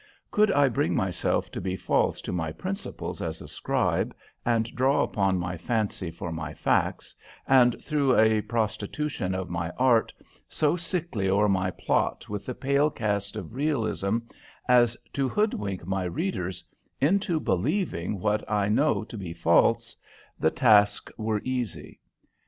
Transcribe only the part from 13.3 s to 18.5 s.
of realism as to hoodwink my readers into believing what